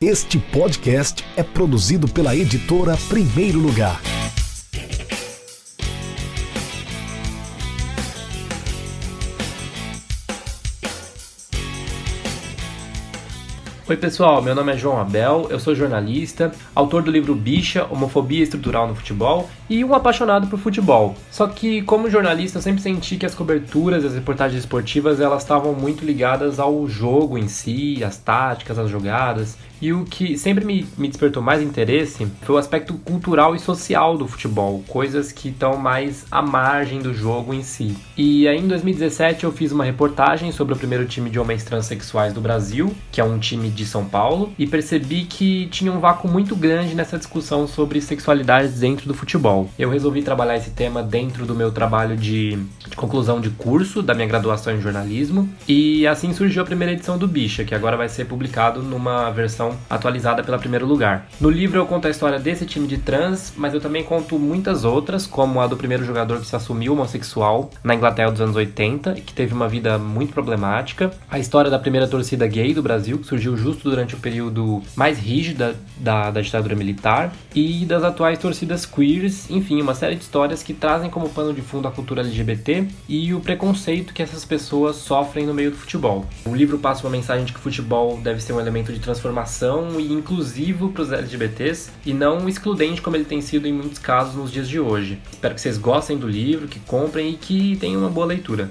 [0.00, 4.00] Este podcast é produzido pela editora Primeiro Lugar.
[13.88, 18.42] Oi pessoal, meu nome é João Abel, eu sou jornalista, autor do livro Bicha, Homofobia
[18.42, 21.14] Estrutural no Futebol e um apaixonado por futebol.
[21.30, 25.72] Só que como jornalista eu sempre senti que as coberturas, as reportagens esportivas, elas estavam
[25.72, 29.56] muito ligadas ao jogo em si, às táticas, às jogadas.
[29.80, 34.18] E o que sempre me, me despertou mais interesse foi o aspecto cultural e social
[34.18, 37.96] do futebol, coisas que estão mais à margem do jogo em si.
[38.16, 42.32] E aí em 2017 eu fiz uma reportagem sobre o primeiro time de homens transexuais
[42.32, 46.28] do Brasil, que é um time de São Paulo, e percebi que tinha um vácuo
[46.28, 49.70] muito grande nessa discussão sobre sexualidade dentro do futebol.
[49.78, 54.14] Eu resolvi trabalhar esse tema dentro do meu trabalho de, de conclusão de curso da
[54.14, 58.08] minha graduação em jornalismo, e assim surgiu a primeira edição do Bicha, que agora vai
[58.08, 61.28] ser publicado numa versão atualizada pela primeiro lugar.
[61.40, 64.84] No livro eu conto a história desse time de trans, mas eu também conto muitas
[64.84, 69.18] outras, como a do primeiro jogador que se assumiu homossexual na Inglaterra dos anos 80
[69.18, 73.18] e que teve uma vida muito problemática, a história da primeira torcida gay do Brasil,
[73.18, 78.38] que surgiu justo durante o período mais rígido da, da ditadura militar, e das atuais
[78.38, 82.22] torcidas queers, enfim, uma série de histórias que trazem como pano de fundo a cultura
[82.22, 86.24] LGBT e o preconceito que essas pessoas sofrem no meio do futebol.
[86.46, 90.00] O livro passa uma mensagem de que o futebol deve ser um elemento de transformação
[90.00, 94.34] e inclusivo para os LGBTs e não excludente como ele tem sido em muitos casos
[94.34, 95.18] nos dias de hoje.
[95.30, 98.70] Espero que vocês gostem do livro, que comprem e que tenham uma boa leitura.